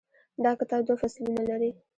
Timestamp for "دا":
0.43-0.51